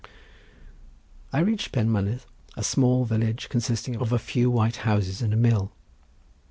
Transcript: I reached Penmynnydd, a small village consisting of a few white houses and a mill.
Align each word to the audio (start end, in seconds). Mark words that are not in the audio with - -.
I 1.31 1.41
reached 1.41 1.71
Penmynnydd, 1.73 2.25
a 2.57 2.63
small 2.63 3.05
village 3.05 3.49
consisting 3.49 3.97
of 3.97 4.11
a 4.11 4.17
few 4.17 4.49
white 4.49 4.77
houses 4.77 5.21
and 5.21 5.31
a 5.31 5.37
mill. 5.37 5.73